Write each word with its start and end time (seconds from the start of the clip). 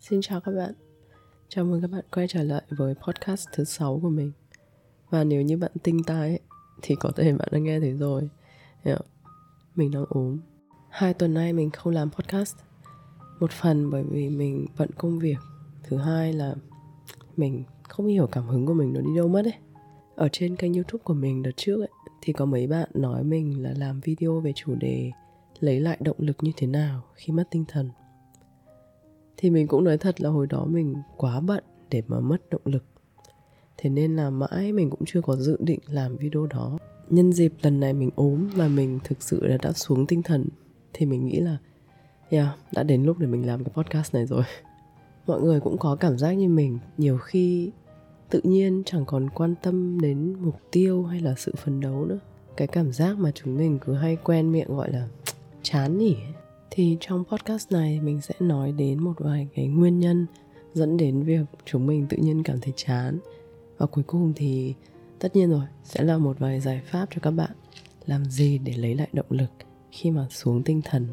Xin 0.00 0.20
chào 0.20 0.40
các 0.40 0.52
bạn. 0.52 0.72
Chào 1.48 1.64
mừng 1.64 1.80
các 1.80 1.90
bạn 1.90 2.04
quay 2.10 2.28
trở 2.28 2.42
lại 2.42 2.62
với 2.68 2.94
podcast 2.94 3.48
thứ 3.52 3.64
6 3.64 4.00
của 4.02 4.10
mình. 4.10 4.32
Và 5.10 5.24
nếu 5.24 5.42
như 5.42 5.56
bạn 5.56 5.70
tinh 5.82 6.02
tai 6.06 6.28
ấy, 6.28 6.40
thì 6.82 6.94
có 7.00 7.10
thể 7.16 7.32
bạn 7.32 7.48
đã 7.52 7.58
nghe 7.58 7.80
thấy 7.80 7.92
rồi. 7.92 8.28
Mình 9.74 9.90
đang 9.90 10.04
ốm. 10.08 10.38
Hai 10.88 11.14
tuần 11.14 11.34
nay 11.34 11.52
mình 11.52 11.70
không 11.70 11.92
làm 11.92 12.10
podcast. 12.10 12.56
Một 13.40 13.50
phần 13.50 13.90
bởi 13.90 14.04
vì 14.10 14.28
mình 14.28 14.66
bận 14.78 14.90
công 14.98 15.18
việc. 15.18 15.38
Thứ 15.82 15.96
hai 15.96 16.32
là 16.32 16.54
mình 17.36 17.64
không 17.82 18.06
hiểu 18.06 18.26
cảm 18.32 18.46
hứng 18.46 18.66
của 18.66 18.74
mình 18.74 18.92
nó 18.92 19.00
đi 19.00 19.16
đâu 19.16 19.28
mất 19.28 19.44
ấy. 19.44 19.58
Ở 20.16 20.28
trên 20.32 20.56
kênh 20.56 20.74
youtube 20.74 21.02
của 21.04 21.14
mình 21.14 21.42
đợt 21.42 21.56
trước 21.56 21.80
ấy, 21.80 21.90
thì 22.22 22.32
có 22.32 22.44
mấy 22.44 22.66
bạn 22.66 22.88
nói 22.94 23.24
mình 23.24 23.62
là 23.62 23.74
làm 23.76 24.00
video 24.00 24.40
về 24.40 24.52
chủ 24.56 24.74
đề 24.74 25.10
lấy 25.60 25.80
lại 25.80 25.96
động 26.00 26.16
lực 26.18 26.36
như 26.40 26.52
thế 26.56 26.66
nào 26.66 27.02
khi 27.14 27.32
mất 27.32 27.44
tinh 27.50 27.64
thần 27.68 27.90
thì 29.40 29.50
mình 29.50 29.66
cũng 29.66 29.84
nói 29.84 29.98
thật 29.98 30.20
là 30.20 30.30
hồi 30.30 30.46
đó 30.46 30.64
mình 30.64 30.94
quá 31.16 31.40
bận 31.40 31.64
để 31.90 32.02
mà 32.08 32.20
mất 32.20 32.50
động 32.50 32.62
lực. 32.64 32.84
Thế 33.76 33.90
nên 33.90 34.16
là 34.16 34.30
mãi 34.30 34.72
mình 34.72 34.90
cũng 34.90 35.02
chưa 35.06 35.20
có 35.20 35.36
dự 35.36 35.56
định 35.60 35.80
làm 35.86 36.16
video 36.16 36.46
đó. 36.46 36.78
Nhân 37.10 37.32
dịp 37.32 37.52
lần 37.62 37.80
này 37.80 37.92
mình 37.92 38.10
ốm 38.16 38.48
và 38.54 38.68
mình 38.68 38.98
thực 39.04 39.22
sự 39.22 39.46
là 39.46 39.56
đã 39.62 39.72
xuống 39.72 40.06
tinh 40.06 40.22
thần 40.22 40.48
thì 40.92 41.06
mình 41.06 41.26
nghĩ 41.26 41.40
là 41.40 41.56
yeah, 42.28 42.48
đã 42.72 42.82
đến 42.82 43.04
lúc 43.04 43.18
để 43.18 43.26
mình 43.26 43.46
làm 43.46 43.64
cái 43.64 43.72
podcast 43.76 44.14
này 44.14 44.26
rồi. 44.26 44.42
Mọi 45.26 45.40
người 45.40 45.60
cũng 45.60 45.78
có 45.78 45.96
cảm 45.96 46.18
giác 46.18 46.32
như 46.32 46.48
mình. 46.48 46.78
Nhiều 46.98 47.18
khi 47.18 47.70
tự 48.30 48.40
nhiên 48.44 48.82
chẳng 48.86 49.04
còn 49.06 49.30
quan 49.30 49.54
tâm 49.62 50.00
đến 50.00 50.36
mục 50.40 50.60
tiêu 50.70 51.04
hay 51.04 51.20
là 51.20 51.34
sự 51.36 51.54
phấn 51.56 51.80
đấu 51.80 52.04
nữa. 52.04 52.18
Cái 52.56 52.68
cảm 52.68 52.92
giác 52.92 53.18
mà 53.18 53.30
chúng 53.34 53.56
mình 53.56 53.78
cứ 53.84 53.94
hay 53.94 54.16
quen 54.16 54.52
miệng 54.52 54.76
gọi 54.76 54.92
là 54.92 55.08
chán 55.62 55.98
nhỉ 55.98 56.16
thì 56.70 56.96
trong 57.00 57.24
podcast 57.24 57.72
này 57.72 58.00
mình 58.00 58.20
sẽ 58.20 58.34
nói 58.40 58.72
đến 58.72 59.00
một 59.00 59.14
vài 59.18 59.48
cái 59.54 59.66
nguyên 59.66 59.98
nhân 59.98 60.26
dẫn 60.74 60.96
đến 60.96 61.22
việc 61.22 61.46
chúng 61.64 61.86
mình 61.86 62.06
tự 62.08 62.16
nhiên 62.16 62.42
cảm 62.42 62.60
thấy 62.60 62.72
chán. 62.76 63.18
Và 63.78 63.86
cuối 63.86 64.04
cùng 64.06 64.32
thì 64.36 64.74
tất 65.18 65.36
nhiên 65.36 65.50
rồi, 65.50 65.66
sẽ 65.84 66.02
là 66.02 66.18
một 66.18 66.38
vài 66.38 66.60
giải 66.60 66.82
pháp 66.84 67.06
cho 67.14 67.18
các 67.22 67.30
bạn. 67.30 67.50
Làm 68.06 68.24
gì 68.24 68.58
để 68.58 68.72
lấy 68.72 68.94
lại 68.94 69.08
động 69.12 69.26
lực 69.30 69.50
khi 69.90 70.10
mà 70.10 70.26
xuống 70.30 70.62
tinh 70.62 70.82
thần? 70.84 71.06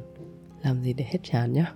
Làm 0.63 0.81
gì 0.83 0.93
để 0.93 1.05
hết 1.07 1.19
chán 1.23 1.53
nhá? 1.53 1.73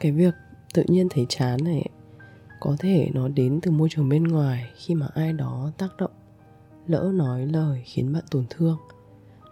Cái 0.00 0.12
việc 0.12 0.34
tự 0.74 0.84
nhiên 0.88 1.08
thấy 1.10 1.26
chán 1.28 1.58
này 1.64 1.88
có 2.60 2.76
thể 2.78 3.10
nó 3.14 3.28
đến 3.28 3.60
từ 3.62 3.70
môi 3.70 3.88
trường 3.88 4.08
bên 4.08 4.24
ngoài 4.24 4.70
khi 4.76 4.94
mà 4.94 5.06
ai 5.14 5.32
đó 5.32 5.70
tác 5.78 5.96
động 5.98 6.10
lỡ 6.90 7.10
nói 7.14 7.46
lời 7.46 7.82
khiến 7.86 8.12
bạn 8.12 8.24
tổn 8.30 8.44
thương. 8.50 8.78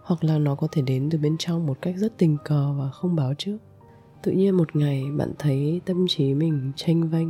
Hoặc 0.03 0.23
là 0.23 0.37
nó 0.37 0.55
có 0.55 0.67
thể 0.71 0.81
đến 0.81 1.09
từ 1.09 1.17
bên 1.17 1.35
trong 1.39 1.65
một 1.65 1.77
cách 1.81 1.95
rất 1.97 2.17
tình 2.17 2.37
cờ 2.45 2.73
và 2.73 2.89
không 2.89 3.15
báo 3.15 3.33
trước. 3.37 3.57
Tự 4.23 4.31
nhiên 4.31 4.57
một 4.57 4.75
ngày 4.75 5.03
bạn 5.17 5.33
thấy 5.39 5.81
tâm 5.85 6.05
trí 6.09 6.33
mình 6.33 6.71
tranh 6.75 7.09
vênh. 7.09 7.27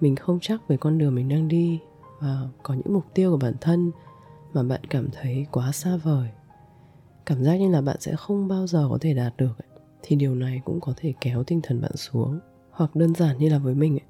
Mình 0.00 0.16
không 0.16 0.38
chắc 0.40 0.68
về 0.68 0.76
con 0.76 0.98
đường 0.98 1.14
mình 1.14 1.28
đang 1.28 1.48
đi 1.48 1.78
và 2.20 2.48
có 2.62 2.74
những 2.74 2.94
mục 2.94 3.04
tiêu 3.14 3.30
của 3.30 3.36
bản 3.36 3.54
thân 3.60 3.90
mà 4.52 4.62
bạn 4.62 4.80
cảm 4.84 5.08
thấy 5.12 5.46
quá 5.50 5.72
xa 5.72 5.96
vời. 5.96 6.28
Cảm 7.26 7.44
giác 7.44 7.56
như 7.56 7.70
là 7.70 7.80
bạn 7.80 7.96
sẽ 8.00 8.16
không 8.16 8.48
bao 8.48 8.66
giờ 8.66 8.86
có 8.90 8.98
thể 9.00 9.14
đạt 9.14 9.36
được 9.36 9.52
thì 10.02 10.16
điều 10.16 10.34
này 10.34 10.60
cũng 10.64 10.80
có 10.80 10.94
thể 10.96 11.14
kéo 11.20 11.44
tinh 11.44 11.60
thần 11.62 11.80
bạn 11.80 11.96
xuống. 11.96 12.40
Hoặc 12.70 12.96
đơn 12.96 13.14
giản 13.14 13.38
như 13.38 13.48
là 13.48 13.58
với 13.58 13.74
mình 13.74 13.94
ấy, 13.94 14.06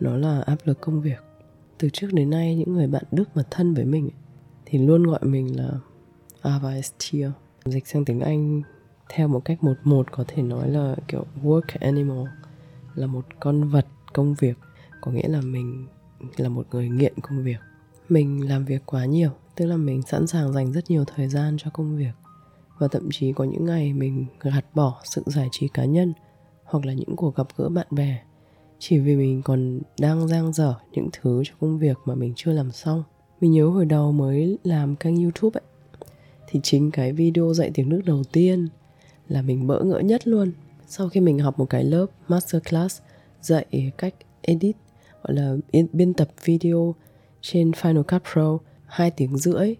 nó 0.00 0.16
là 0.16 0.40
áp 0.40 0.56
lực 0.64 0.80
công 0.80 1.00
việc. 1.00 1.22
Từ 1.78 1.88
trước 1.92 2.08
đến 2.12 2.30
nay 2.30 2.56
những 2.56 2.72
người 2.72 2.86
bạn 2.86 3.04
đức 3.12 3.36
mà 3.36 3.42
thân 3.50 3.74
với 3.74 3.84
mình 3.84 4.04
ấy, 4.04 4.18
thì 4.72 4.78
luôn 4.78 5.02
gọi 5.02 5.20
mình 5.22 5.56
là 5.56 5.70
Avaestia 6.42 7.30
dịch 7.64 7.86
sang 7.86 8.04
tiếng 8.04 8.20
Anh 8.20 8.62
theo 9.08 9.28
một 9.28 9.44
cách 9.44 9.64
một 9.64 9.74
một 9.84 10.12
có 10.12 10.24
thể 10.28 10.42
nói 10.42 10.70
là 10.70 10.96
kiểu 11.08 11.26
work 11.42 11.60
animal, 11.80 12.26
là 12.94 13.06
một 13.06 13.24
con 13.40 13.68
vật 13.68 13.86
công 14.12 14.34
việc, 14.34 14.58
có 15.00 15.12
nghĩa 15.12 15.28
là 15.28 15.40
mình 15.40 15.86
là 16.36 16.48
một 16.48 16.66
người 16.70 16.88
nghiện 16.88 17.12
công 17.22 17.42
việc. 17.42 17.58
Mình 18.08 18.48
làm 18.48 18.64
việc 18.64 18.82
quá 18.86 19.04
nhiều, 19.04 19.30
tức 19.56 19.66
là 19.66 19.76
mình 19.76 20.02
sẵn 20.02 20.26
sàng 20.26 20.52
dành 20.52 20.72
rất 20.72 20.90
nhiều 20.90 21.04
thời 21.04 21.28
gian 21.28 21.56
cho 21.58 21.70
công 21.70 21.96
việc. 21.96 22.12
Và 22.78 22.88
thậm 22.88 23.08
chí 23.12 23.32
có 23.32 23.44
những 23.44 23.64
ngày 23.64 23.92
mình 23.92 24.26
gạt 24.40 24.64
bỏ 24.74 25.00
sự 25.04 25.22
giải 25.26 25.48
trí 25.52 25.68
cá 25.68 25.84
nhân 25.84 26.12
hoặc 26.64 26.86
là 26.86 26.92
những 26.92 27.16
cuộc 27.16 27.36
gặp 27.36 27.46
gỡ 27.56 27.68
bạn 27.68 27.86
bè, 27.90 28.22
chỉ 28.78 28.98
vì 28.98 29.16
mình 29.16 29.42
còn 29.42 29.80
đang 30.00 30.28
giang 30.28 30.52
dở 30.52 30.74
những 30.92 31.08
thứ 31.12 31.42
cho 31.44 31.54
công 31.60 31.78
việc 31.78 31.98
mà 32.04 32.14
mình 32.14 32.32
chưa 32.36 32.52
làm 32.52 32.70
xong 32.70 33.02
mình 33.42 33.52
nhớ 33.52 33.66
hồi 33.66 33.84
đầu 33.84 34.12
mới 34.12 34.58
làm 34.64 34.96
kênh 34.96 35.22
youtube 35.22 35.60
ấy, 35.60 35.68
thì 36.48 36.60
chính 36.62 36.90
cái 36.90 37.12
video 37.12 37.54
dạy 37.54 37.70
tiếng 37.74 37.88
nước 37.88 38.00
đầu 38.04 38.22
tiên 38.32 38.68
là 39.28 39.42
mình 39.42 39.66
bỡ 39.66 39.82
ngỡ 39.82 39.98
nhất 39.98 40.28
luôn. 40.28 40.52
Sau 40.86 41.08
khi 41.08 41.20
mình 41.20 41.38
học 41.38 41.58
một 41.58 41.70
cái 41.70 41.84
lớp 41.84 42.06
masterclass 42.28 43.00
dạy 43.40 43.92
cách 43.98 44.14
edit, 44.42 44.76
gọi 45.22 45.34
là 45.34 45.56
biên 45.92 46.14
tập 46.14 46.28
video 46.44 46.94
trên 47.40 47.70
Final 47.70 48.02
Cut 48.02 48.22
Pro 48.32 48.58
2 48.86 49.10
tiếng 49.10 49.36
rưỡi, 49.36 49.74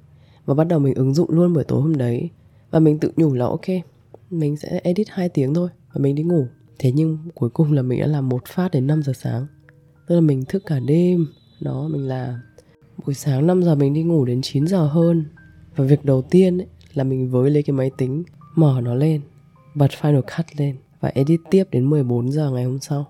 và 0.45 0.55
bắt 0.55 0.65
đầu 0.65 0.79
mình 0.79 0.95
ứng 0.95 1.15
dụng 1.15 1.31
luôn 1.31 1.55
buổi 1.55 1.65
tối 1.65 1.83
hôm 1.83 1.97
đấy. 1.97 2.31
Và 2.71 2.79
mình 2.79 2.99
tự 2.99 3.13
nhủ 3.17 3.35
là 3.35 3.45
ok, 3.45 3.67
mình 4.31 4.57
sẽ 4.57 4.81
edit 4.83 5.09
2 5.11 5.29
tiếng 5.29 5.55
thôi, 5.55 5.69
và 5.93 6.01
mình 6.01 6.15
đi 6.15 6.23
ngủ. 6.23 6.47
Thế 6.79 6.93
nhưng 6.93 7.19
cuối 7.35 7.51
cùng 7.51 7.73
là 7.73 7.83
mình 7.83 8.01
đã 8.01 8.07
làm 8.07 8.29
một 8.29 8.47
phát 8.47 8.71
đến 8.71 8.87
5 8.87 9.03
giờ 9.03 9.13
sáng. 9.17 9.47
Tức 10.07 10.15
là 10.15 10.21
mình 10.21 10.45
thức 10.45 10.63
cả 10.67 10.81
đêm. 10.81 11.27
Đó, 11.61 11.89
mình 11.89 12.09
làm 12.09 12.35
buổi 13.07 13.15
sáng 13.15 13.47
5 13.47 13.63
giờ 13.63 13.75
mình 13.75 13.95
đi 13.95 14.03
ngủ 14.03 14.25
đến 14.25 14.43
9 14.43 14.67
giờ 14.67 14.87
hơn. 14.87 15.25
Và 15.77 15.85
việc 15.85 16.05
đầu 16.05 16.23
tiên 16.23 16.59
ấy, 16.59 16.67
là 16.95 17.05
mình 17.05 17.31
với 17.31 17.51
lấy 17.51 17.63
cái 17.63 17.75
máy 17.75 17.91
tính 17.99 18.25
mở 18.55 18.81
nó 18.85 18.95
lên 18.95 19.21
bật 19.75 19.91
Final 20.01 20.23
Cut 20.23 20.47
lên 20.57 20.77
và 21.01 21.09
edit 21.15 21.41
tiếp 21.51 21.65
đến 21.71 21.91
14 21.91 22.33
giờ 22.33 22.51
ngày 22.51 22.65
hôm 22.65 22.79
sau. 22.79 23.07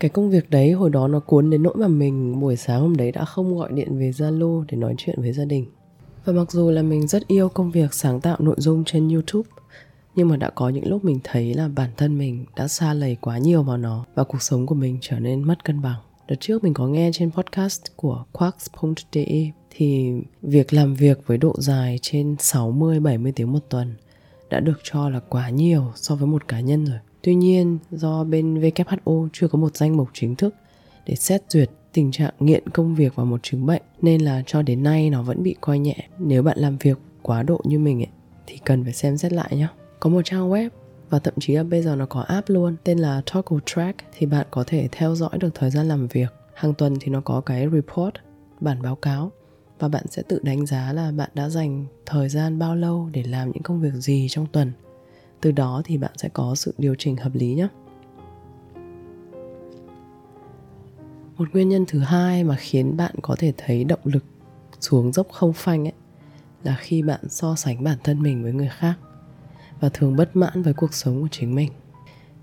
Cái 0.00 0.08
công 0.08 0.30
việc 0.30 0.50
đấy 0.50 0.72
hồi 0.72 0.90
đó 0.90 1.08
nó 1.08 1.20
cuốn 1.20 1.50
đến 1.50 1.62
nỗi 1.62 1.74
mà 1.76 1.88
mình 1.88 2.40
buổi 2.40 2.56
sáng 2.56 2.80
hôm 2.80 2.96
đấy 2.96 3.12
đã 3.12 3.24
không 3.24 3.58
gọi 3.58 3.72
điện 3.72 3.98
về 3.98 4.10
Zalo 4.10 4.64
để 4.68 4.76
nói 4.76 4.94
chuyện 4.98 5.20
với 5.20 5.32
gia 5.32 5.44
đình. 5.44 5.66
Và 6.24 6.32
mặc 6.32 6.52
dù 6.52 6.70
là 6.70 6.82
mình 6.82 7.06
rất 7.06 7.26
yêu 7.28 7.48
công 7.48 7.70
việc 7.70 7.94
sáng 7.94 8.20
tạo 8.20 8.36
nội 8.40 8.56
dung 8.58 8.84
trên 8.84 9.08
YouTube 9.08 9.48
nhưng 10.16 10.28
mà 10.28 10.36
đã 10.36 10.50
có 10.50 10.68
những 10.68 10.88
lúc 10.88 11.04
mình 11.04 11.20
thấy 11.24 11.54
là 11.54 11.68
bản 11.68 11.90
thân 11.96 12.18
mình 12.18 12.44
đã 12.56 12.68
xa 12.68 12.94
lầy 12.94 13.16
quá 13.20 13.38
nhiều 13.38 13.62
vào 13.62 13.76
nó 13.76 14.04
và 14.14 14.24
cuộc 14.24 14.42
sống 14.42 14.66
của 14.66 14.74
mình 14.74 14.98
trở 15.00 15.18
nên 15.18 15.42
mất 15.42 15.64
cân 15.64 15.82
bằng. 15.82 16.00
Đợt 16.28 16.36
trước 16.40 16.64
mình 16.64 16.74
có 16.74 16.86
nghe 16.86 17.10
trên 17.12 17.30
podcast 17.30 17.82
của 17.96 18.24
quarks.de 18.32 19.50
thì 19.70 20.12
việc 20.42 20.72
làm 20.72 20.94
việc 20.94 21.26
với 21.26 21.38
độ 21.38 21.54
dài 21.58 21.98
trên 22.02 22.34
60-70 22.34 23.32
tiếng 23.36 23.52
một 23.52 23.58
tuần 23.68 23.94
đã 24.50 24.60
được 24.60 24.80
cho 24.82 25.08
là 25.08 25.20
quá 25.28 25.48
nhiều 25.48 25.92
so 25.94 26.14
với 26.14 26.26
một 26.26 26.48
cá 26.48 26.60
nhân 26.60 26.84
rồi. 26.84 26.98
Tuy 27.22 27.34
nhiên, 27.34 27.78
do 27.90 28.24
bên 28.24 28.60
WHO 28.60 29.28
chưa 29.32 29.48
có 29.48 29.58
một 29.58 29.76
danh 29.76 29.96
mục 29.96 30.08
chính 30.12 30.36
thức 30.36 30.54
để 31.06 31.14
xét 31.14 31.42
duyệt 31.48 31.70
tình 31.92 32.12
trạng 32.12 32.34
nghiện 32.40 32.68
công 32.68 32.94
việc 32.94 33.14
vào 33.14 33.26
một 33.26 33.42
chứng 33.42 33.66
bệnh 33.66 33.82
nên 34.02 34.20
là 34.20 34.42
cho 34.46 34.62
đến 34.62 34.82
nay 34.82 35.10
nó 35.10 35.22
vẫn 35.22 35.42
bị 35.42 35.56
coi 35.60 35.78
nhẹ. 35.78 35.96
Nếu 36.18 36.42
bạn 36.42 36.58
làm 36.58 36.76
việc 36.76 36.98
quá 37.22 37.42
độ 37.42 37.60
như 37.64 37.78
mình 37.78 38.00
ấy, 38.00 38.10
thì 38.46 38.58
cần 38.64 38.84
phải 38.84 38.92
xem 38.92 39.16
xét 39.16 39.32
lại 39.32 39.56
nhé. 39.56 39.68
Có 40.00 40.10
một 40.10 40.22
trang 40.24 40.50
web 40.50 40.70
và 41.10 41.18
thậm 41.18 41.34
chí 41.40 41.54
là 41.54 41.62
bây 41.62 41.82
giờ 41.82 41.96
nó 41.96 42.06
có 42.06 42.20
app 42.20 42.48
luôn, 42.48 42.76
tên 42.84 42.98
là 42.98 43.22
Toggle 43.32 43.60
Track, 43.66 43.98
thì 44.18 44.26
bạn 44.26 44.46
có 44.50 44.64
thể 44.66 44.88
theo 44.92 45.14
dõi 45.14 45.38
được 45.38 45.50
thời 45.54 45.70
gian 45.70 45.88
làm 45.88 46.06
việc. 46.06 46.28
Hàng 46.54 46.74
tuần 46.74 46.96
thì 47.00 47.08
nó 47.08 47.20
có 47.20 47.40
cái 47.40 47.68
report, 47.72 48.14
bản 48.60 48.82
báo 48.82 48.96
cáo. 48.96 49.32
Và 49.78 49.88
bạn 49.88 50.04
sẽ 50.10 50.22
tự 50.22 50.40
đánh 50.42 50.66
giá 50.66 50.92
là 50.92 51.12
bạn 51.12 51.30
đã 51.34 51.48
dành 51.48 51.86
thời 52.06 52.28
gian 52.28 52.58
bao 52.58 52.76
lâu 52.76 53.08
để 53.12 53.22
làm 53.22 53.50
những 53.50 53.62
công 53.62 53.80
việc 53.80 53.92
gì 53.94 54.26
trong 54.30 54.46
tuần. 54.52 54.72
Từ 55.40 55.52
đó 55.52 55.82
thì 55.84 55.98
bạn 55.98 56.12
sẽ 56.16 56.28
có 56.28 56.54
sự 56.54 56.74
điều 56.78 56.94
chỉnh 56.98 57.16
hợp 57.16 57.34
lý 57.34 57.54
nhé 57.54 57.68
một 61.36 61.48
nguyên 61.52 61.68
nhân 61.68 61.84
thứ 61.88 61.98
hai 61.98 62.44
mà 62.44 62.56
khiến 62.56 62.96
bạn 62.96 63.14
có 63.22 63.36
thể 63.38 63.52
thấy 63.56 63.84
động 63.84 64.00
lực 64.04 64.24
xuống 64.80 65.12
dốc 65.12 65.26
không 65.32 65.52
phanh 65.52 65.86
ấy, 65.86 65.92
là 66.64 66.76
khi 66.80 67.02
bạn 67.02 67.20
so 67.28 67.54
sánh 67.54 67.84
bản 67.84 67.98
thân 68.04 68.22
mình 68.22 68.42
với 68.42 68.52
người 68.52 68.70
khác 68.78 68.94
và 69.80 69.88
thường 69.88 70.16
bất 70.16 70.36
mãn 70.36 70.62
với 70.62 70.74
cuộc 70.74 70.94
sống 70.94 71.22
của 71.22 71.28
chính 71.30 71.54
mình. 71.54 71.72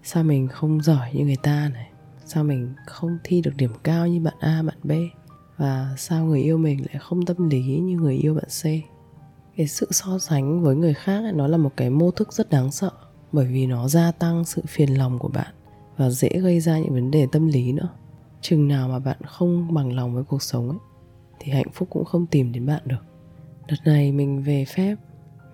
Sao 0.03 0.23
mình 0.23 0.47
không 0.47 0.81
giỏi 0.81 1.09
như 1.13 1.25
người 1.25 1.37
ta 1.43 1.69
này? 1.73 1.89
Sao 2.25 2.43
mình 2.43 2.73
không 2.87 3.17
thi 3.23 3.41
được 3.41 3.55
điểm 3.55 3.71
cao 3.83 4.07
như 4.07 4.21
bạn 4.21 4.33
a 4.39 4.63
bạn 4.63 4.77
b? 4.83 4.91
Và 5.57 5.95
sao 5.97 6.25
người 6.25 6.41
yêu 6.41 6.57
mình 6.57 6.79
lại 6.79 6.97
không 6.99 7.25
tâm 7.25 7.49
lý 7.49 7.63
như 7.63 7.97
người 7.97 8.15
yêu 8.15 8.33
bạn 8.33 8.49
c? 8.61 8.63
Cái 9.57 9.67
sự 9.67 9.87
so 9.91 10.19
sánh 10.19 10.61
với 10.61 10.75
người 10.75 10.93
khác 10.93 11.23
ấy, 11.23 11.31
nó 11.31 11.47
là 11.47 11.57
một 11.57 11.71
cái 11.77 11.89
mô 11.89 12.11
thức 12.11 12.33
rất 12.33 12.49
đáng 12.49 12.71
sợ 12.71 12.91
bởi 13.31 13.47
vì 13.47 13.65
nó 13.65 13.87
gia 13.87 14.11
tăng 14.11 14.45
sự 14.45 14.61
phiền 14.67 14.89
lòng 14.97 15.19
của 15.19 15.27
bạn 15.27 15.53
và 15.97 16.09
dễ 16.09 16.29
gây 16.29 16.59
ra 16.59 16.79
những 16.79 16.93
vấn 16.93 17.11
đề 17.11 17.27
tâm 17.31 17.47
lý 17.47 17.71
nữa. 17.71 17.89
Chừng 18.41 18.67
nào 18.67 18.87
mà 18.87 18.99
bạn 18.99 19.17
không 19.25 19.73
bằng 19.73 19.95
lòng 19.95 20.15
với 20.15 20.23
cuộc 20.23 20.41
sống 20.41 20.69
ấy 20.69 20.79
thì 21.39 21.51
hạnh 21.51 21.71
phúc 21.73 21.87
cũng 21.91 22.05
không 22.05 22.25
tìm 22.25 22.51
đến 22.51 22.65
bạn 22.65 22.81
được. 22.85 23.05
Đợt 23.67 23.77
này 23.85 24.11
mình 24.11 24.43
về 24.43 24.65
phép 24.65 24.95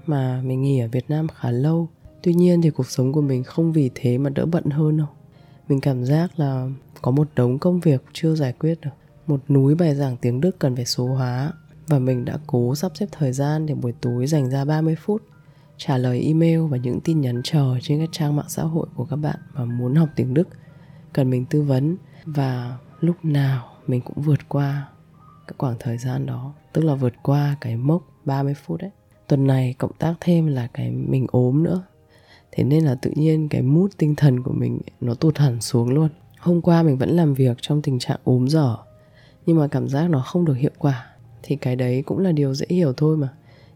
mà 0.09 0.41
mình 0.41 0.61
nghỉ 0.61 0.79
ở 0.79 0.87
Việt 0.87 1.09
Nam 1.09 1.27
khá 1.27 1.51
lâu. 1.51 1.89
Tuy 2.23 2.33
nhiên 2.33 2.61
thì 2.61 2.69
cuộc 2.69 2.87
sống 2.87 3.13
của 3.13 3.21
mình 3.21 3.43
không 3.43 3.71
vì 3.71 3.89
thế 3.95 4.17
mà 4.17 4.29
đỡ 4.29 4.45
bận 4.45 4.65
hơn 4.65 4.97
đâu. 4.97 5.07
Mình 5.67 5.81
cảm 5.81 6.05
giác 6.05 6.39
là 6.39 6.69
có 7.01 7.11
một 7.11 7.27
đống 7.35 7.59
công 7.59 7.79
việc 7.79 8.03
chưa 8.13 8.35
giải 8.35 8.53
quyết 8.53 8.81
được. 8.81 8.89
Một 9.27 9.39
núi 9.49 9.75
bài 9.75 9.95
giảng 9.95 10.17
tiếng 10.17 10.41
Đức 10.41 10.59
cần 10.59 10.75
phải 10.75 10.85
số 10.85 11.07
hóa. 11.07 11.53
Và 11.87 11.99
mình 11.99 12.25
đã 12.25 12.37
cố 12.47 12.75
sắp 12.75 12.91
xếp 12.95 13.05
thời 13.11 13.33
gian 13.33 13.65
để 13.65 13.73
buổi 13.73 13.93
tối 14.01 14.27
dành 14.27 14.49
ra 14.49 14.65
30 14.65 14.95
phút, 14.95 15.23
trả 15.77 15.97
lời 15.97 16.21
email 16.21 16.59
và 16.59 16.77
những 16.77 16.99
tin 17.01 17.21
nhắn 17.21 17.41
chờ 17.43 17.77
trên 17.81 17.99
các 17.99 18.09
trang 18.11 18.35
mạng 18.35 18.49
xã 18.49 18.63
hội 18.63 18.87
của 18.95 19.05
các 19.05 19.15
bạn 19.15 19.39
mà 19.53 19.65
muốn 19.65 19.95
học 19.95 20.09
tiếng 20.15 20.33
Đức. 20.33 20.47
Cần 21.13 21.29
mình 21.29 21.45
tư 21.45 21.61
vấn 21.61 21.97
và 22.25 22.77
lúc 22.99 23.15
nào 23.23 23.69
mình 23.87 24.01
cũng 24.01 24.21
vượt 24.23 24.49
qua 24.49 24.87
cái 25.47 25.55
khoảng 25.57 25.75
thời 25.79 25.97
gian 25.97 26.25
đó. 26.25 26.53
Tức 26.73 26.81
là 26.81 26.95
vượt 26.95 27.13
qua 27.23 27.55
cái 27.61 27.77
mốc 27.77 28.03
30 28.25 28.53
phút 28.53 28.81
đấy 28.81 28.91
tuần 29.29 29.47
này 29.47 29.75
cộng 29.77 29.93
tác 29.93 30.13
thêm 30.19 30.47
là 30.47 30.67
cái 30.73 30.91
mình 30.91 31.27
ốm 31.31 31.63
nữa. 31.63 31.83
Thế 32.51 32.63
nên 32.63 32.85
là 32.85 32.95
tự 32.95 33.11
nhiên 33.15 33.49
cái 33.49 33.61
mút 33.61 33.87
tinh 33.97 34.15
thần 34.15 34.43
của 34.43 34.53
mình 34.53 34.79
nó 35.01 35.13
tụt 35.13 35.37
hẳn 35.37 35.61
xuống 35.61 35.89
luôn. 35.89 36.09
Hôm 36.39 36.61
qua 36.61 36.83
mình 36.83 36.97
vẫn 36.97 37.09
làm 37.09 37.33
việc 37.33 37.57
trong 37.61 37.81
tình 37.81 37.99
trạng 37.99 38.19
ốm 38.23 38.47
dở, 38.47 38.77
nhưng 39.45 39.57
mà 39.57 39.67
cảm 39.67 39.89
giác 39.89 40.09
nó 40.09 40.23
không 40.25 40.45
được 40.45 40.53
hiệu 40.53 40.71
quả. 40.77 41.05
Thì 41.43 41.55
cái 41.55 41.75
đấy 41.75 42.03
cũng 42.05 42.19
là 42.19 42.31
điều 42.31 42.53
dễ 42.53 42.65
hiểu 42.69 42.93
thôi 42.93 43.17
mà, 43.17 43.29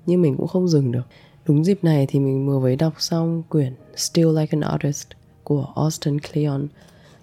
nhưng 0.05 0.21
mình 0.21 0.37
cũng 0.37 0.47
không 0.47 0.67
dừng 0.67 0.91
được. 0.91 1.07
Đúng 1.45 1.63
dịp 1.63 1.83
này 1.83 2.05
thì 2.09 2.19
mình 2.19 2.47
vừa 2.47 2.59
mới 2.59 2.75
đọc 2.75 2.93
xong 2.97 3.43
quyển 3.49 3.73
Still 3.95 4.39
Like 4.39 4.57
an 4.57 4.61
Artist 4.61 5.07
của 5.43 5.67
Austin 5.75 6.19
Kleon 6.19 6.67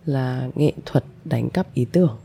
là 0.04 0.50
nghệ 0.54 0.72
thuật 0.86 1.04
đánh 1.24 1.50
cắp 1.50 1.74
ý 1.74 1.86
tưởng. 1.92 2.16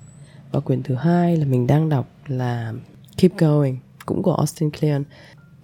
Và 0.52 0.60
quyển 0.60 0.84
thứ 0.84 0.96
hai 0.96 1.38
là 1.38 1.46
mình 1.46 1.68
đang 1.68 1.90
đọc 1.90 2.08
là 2.28 2.74
Keep 3.18 3.38
Going 3.38 3.78
cũng 4.06 4.24
của 4.24 4.36
Austin 4.36 4.70
Kleon 4.70 5.04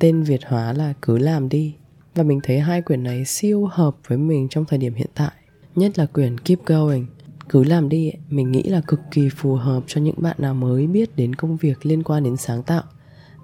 tên 0.02 0.24
Việt 0.24 0.42
hóa 0.46 0.74
là 0.74 0.94
cứ 1.02 1.18
làm 1.18 1.50
đi. 1.50 1.76
Và 2.16 2.24
mình 2.24 2.40
thấy 2.44 2.60
hai 2.60 2.82
quyển 2.82 3.04
này 3.04 3.26
siêu 3.26 3.66
hợp 3.66 3.96
với 4.08 4.18
mình 4.18 4.48
trong 4.50 4.66
thời 4.66 4.80
điểm 4.80 4.94
hiện 4.94 5.10
tại. 5.16 5.32
Nhất 5.76 5.98
là 6.00 6.06
quyển 6.06 6.38
Keep 6.38 6.66
Going, 6.66 7.06
cứ 7.50 7.64
làm 7.64 7.90
đi 7.90 8.12
mình 8.30 8.52
nghĩ 8.52 8.64
là 8.64 8.82
cực 8.88 9.00
kỳ 9.12 9.30
phù 9.30 9.56
hợp 9.56 9.84
cho 9.88 10.02
những 10.02 10.16
bạn 10.18 10.36
nào 10.40 10.54
mới 10.54 10.88
biết 10.88 11.16
đến 11.16 11.36
công 11.36 11.58
việc 11.58 11.86
liên 11.86 12.04
quan 12.04 12.24
đến 12.24 12.38
sáng 12.38 12.64
tạo. 12.64 12.84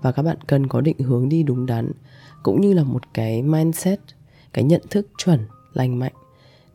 Và 0.01 0.12
các 0.12 0.24
bạn 0.24 0.38
cần 0.48 0.68
có 0.68 0.81
định 0.81 1.00
hướng 1.00 1.30
đi 1.30 1.44
đúng 1.44 1.65
đắn, 1.65 1.92
cũng 2.44 2.62
như 2.62 2.74
là 2.74 2.83
một 2.83 3.13
cái 3.13 3.42
mindset, 3.42 4.00
cái 4.53 4.63
nhận 4.63 4.81
thức 4.89 5.07
chuẩn, 5.18 5.39
lành 5.74 6.00
mạnh, 6.00 6.13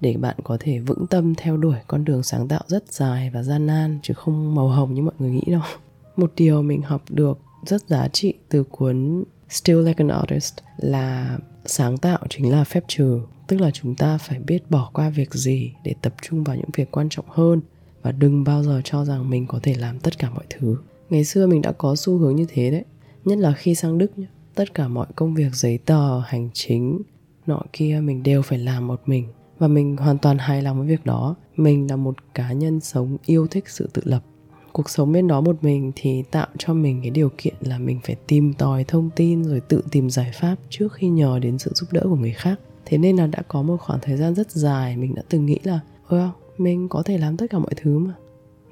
để 0.01 0.17
bạn 0.17 0.37
có 0.45 0.57
thể 0.61 0.79
vững 0.79 1.07
tâm 1.07 1.35
theo 1.35 1.57
đuổi 1.57 1.77
con 1.87 2.05
đường 2.05 2.23
sáng 2.23 2.49
tạo 2.49 2.63
rất 2.67 2.93
dài 2.93 3.31
và 3.35 3.43
gian 3.43 3.67
nan, 3.67 3.99
chứ 4.03 4.15
không 4.15 4.55
màu 4.55 4.69
hồng 4.69 4.95
như 4.95 5.03
mọi 5.03 5.15
người 5.19 5.31
nghĩ 5.31 5.45
đâu. 5.47 5.63
Một 6.17 6.33
điều 6.37 6.63
mình 6.63 6.83
học 6.83 7.03
được 7.09 7.39
rất 7.67 7.89
giá 7.89 8.09
trị 8.09 8.35
từ 8.49 8.65
cuốn 8.65 9.25
Still 9.53 9.87
Like 9.87 10.05
an 10.05 10.09
Artist 10.09 10.55
là 10.77 11.39
sáng 11.65 11.99
tạo 11.99 12.19
chính 12.29 12.53
là 12.53 12.65
phép 12.65 12.85
trừ, 12.89 13.21
tức 13.49 13.61
là 13.61 13.71
chúng 13.71 13.95
ta 13.95 14.19
phải 14.19 14.39
biết 14.39 14.71
bỏ 14.71 14.91
qua 14.93 15.11
việc 15.11 15.35
gì 15.35 15.73
để 15.85 15.95
tập 16.03 16.15
trung 16.23 16.45
vào 16.45 16.57
những 16.57 16.71
việc 16.75 16.91
quan 16.91 17.09
trọng 17.09 17.27
hơn 17.29 17.61
và 18.03 18.13
đừng 18.13 18.45
bao 18.45 18.63
giờ 18.63 18.81
cho 18.85 19.05
rằng 19.05 19.31
mình 19.31 19.47
có 19.47 19.61
thể 19.63 19.75
làm 19.75 19.99
tất 19.99 20.19
cả 20.19 20.31
mọi 20.31 20.45
thứ. 20.51 20.77
Ngày 21.11 21.25
xưa 21.25 21.47
mình 21.47 21.63
đã 21.63 21.73
có 21.73 21.97
xu 21.97 22.19
hướng 22.19 22.37
như 22.37 22.47
thế 22.49 22.71
đấy, 22.71 22.85
nhất 23.25 23.39
là 23.39 23.53
khi 23.53 23.75
sang 23.75 23.99
đức 23.99 24.19
nhé 24.19 24.27
tất 24.55 24.75
cả 24.75 24.89
mọi 24.89 25.07
công 25.17 25.35
việc, 25.35 25.55
giấy 25.55 25.79
tờ, 25.79 26.21
hành 26.21 26.51
chính, 26.53 27.03
nọ 27.47 27.63
kia 27.73 28.01
mình 28.03 28.23
đều 28.23 28.43
phải 28.43 28.59
làm 28.59 28.87
một 28.87 29.01
mình. 29.07 29.29
Và 29.59 29.69
mình 29.69 29.97
hoàn 29.97 30.19
toàn 30.19 30.39
hài 30.39 30.63
lòng 30.63 30.79
với 30.79 30.87
việc 30.89 31.07
đó. 31.07 31.37
Mình 31.57 31.91
là 31.91 31.97
một 31.97 32.15
cá 32.35 32.53
nhân 32.53 32.81
sống 32.81 33.17
yêu 33.27 33.47
thích 33.47 33.65
sự 33.69 33.89
tự 33.93 34.03
lập 34.05 34.25
cuộc 34.73 34.91
sống 34.91 35.13
bên 35.13 35.29
đó 35.29 35.41
một 35.41 35.57
mình 35.63 35.93
thì 35.97 36.23
tạo 36.31 36.47
cho 36.59 36.75
mình 36.75 37.01
cái 37.03 37.11
điều 37.11 37.31
kiện 37.39 37.55
là 37.61 37.79
mình 37.79 38.01
phải 38.05 38.17
tìm 38.27 38.55
tòi 38.55 38.85
thông 38.85 39.11
tin 39.17 39.45
rồi 39.45 39.61
tự 39.61 39.83
tìm 39.91 40.11
giải 40.11 40.31
pháp 40.35 40.57
trước 40.71 40.93
khi 40.93 41.09
nhờ 41.09 41.39
đến 41.39 41.59
sự 41.59 41.71
giúp 41.75 41.87
đỡ 41.93 42.01
của 42.05 42.17
người 42.17 42.33
khác. 42.33 42.61
Thế 42.85 42.99
nên 42.99 43.17
là 43.17 43.27
đã 43.27 43.43
có 43.49 43.63
một 43.63 43.77
khoảng 43.81 44.01
thời 44.03 44.17
gian 44.17 44.35
rất 44.35 44.51
dài 44.51 44.97
mình 44.97 45.15
đã 45.15 45.23
từng 45.29 45.47
nghĩ 45.47 45.59
là 45.63 45.81
ơ 46.07 46.31
mình 46.59 46.89
có 46.89 47.03
thể 47.03 47.19
làm 47.19 47.37
tất 47.37 47.47
cả 47.51 47.59
mọi 47.59 47.73
thứ 47.77 47.99
mà. 47.99 48.15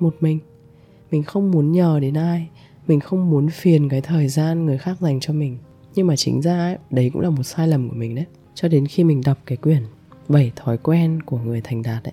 Một 0.00 0.16
mình. 0.20 0.38
Mình 1.10 1.22
không 1.22 1.50
muốn 1.50 1.72
nhờ 1.72 1.98
đến 2.00 2.14
ai. 2.14 2.48
Mình 2.86 3.00
không 3.00 3.30
muốn 3.30 3.48
phiền 3.48 3.88
cái 3.88 4.00
thời 4.00 4.28
gian 4.28 4.66
người 4.66 4.78
khác 4.78 5.00
dành 5.00 5.20
cho 5.20 5.32
mình. 5.32 5.58
Nhưng 5.94 6.06
mà 6.06 6.16
chính 6.16 6.42
ra 6.42 6.58
ấy, 6.58 6.76
đấy 6.90 7.10
cũng 7.12 7.22
là 7.22 7.30
một 7.30 7.42
sai 7.42 7.68
lầm 7.68 7.88
của 7.88 7.94
mình 7.94 8.14
đấy. 8.14 8.26
Cho 8.54 8.68
đến 8.68 8.86
khi 8.86 9.04
mình 9.04 9.20
đọc 9.24 9.38
cái 9.46 9.56
quyển 9.56 9.82
bảy 10.28 10.52
thói 10.56 10.78
quen 10.78 11.22
của 11.22 11.38
người 11.38 11.60
thành 11.60 11.82
đạt 11.82 12.04
ấy 12.04 12.12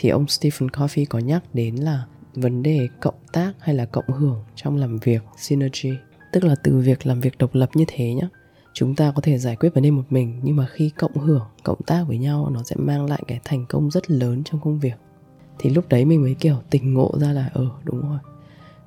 thì 0.00 0.08
ông 0.08 0.26
Stephen 0.26 0.70
Covey 0.70 1.04
có 1.04 1.18
nhắc 1.18 1.42
đến 1.54 1.74
là 1.76 2.04
vấn 2.40 2.62
đề 2.62 2.88
cộng 3.00 3.18
tác 3.32 3.52
hay 3.58 3.74
là 3.74 3.84
cộng 3.84 4.08
hưởng 4.08 4.44
trong 4.54 4.76
làm 4.76 4.98
việc 4.98 5.22
synergy 5.36 5.92
tức 6.32 6.44
là 6.44 6.54
từ 6.62 6.78
việc 6.78 7.06
làm 7.06 7.20
việc 7.20 7.38
độc 7.38 7.54
lập 7.54 7.70
như 7.74 7.84
thế 7.88 8.14
nhé 8.14 8.28
chúng 8.78 8.94
ta 8.94 9.12
có 9.14 9.20
thể 9.20 9.38
giải 9.38 9.56
quyết 9.56 9.74
vấn 9.74 9.84
đề 9.84 9.90
một 9.90 10.02
mình 10.10 10.40
nhưng 10.42 10.56
mà 10.56 10.66
khi 10.66 10.90
cộng 10.90 11.16
hưởng 11.16 11.46
cộng 11.62 11.82
tác 11.82 12.04
với 12.08 12.18
nhau 12.18 12.50
nó 12.50 12.62
sẽ 12.62 12.76
mang 12.78 13.06
lại 13.06 13.22
cái 13.26 13.40
thành 13.44 13.66
công 13.68 13.90
rất 13.90 14.10
lớn 14.10 14.42
trong 14.44 14.60
công 14.60 14.78
việc. 14.78 14.94
Thì 15.58 15.70
lúc 15.70 15.88
đấy 15.88 16.04
mình 16.04 16.22
mới 16.22 16.34
kiểu 16.34 16.56
tỉnh 16.70 16.94
ngộ 16.94 17.14
ra 17.20 17.32
là 17.32 17.50
ờ 17.54 17.60
ừ, 17.60 17.68
đúng 17.84 18.00
rồi. 18.00 18.18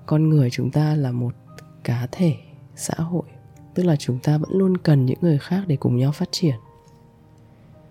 Con 0.06 0.30
người 0.30 0.50
chúng 0.50 0.72
ta 0.72 0.96
là 0.96 1.12
một 1.12 1.34
cá 1.84 2.08
thể 2.12 2.36
xã 2.76 2.94
hội 2.98 3.24
tức 3.74 3.84
là 3.84 3.96
chúng 3.96 4.20
ta 4.20 4.38
vẫn 4.38 4.50
luôn 4.54 4.78
cần 4.78 5.06
những 5.06 5.18
người 5.22 5.38
khác 5.38 5.64
để 5.68 5.76
cùng 5.76 5.98
nhau 5.98 6.12
phát 6.12 6.30
triển. 6.32 6.56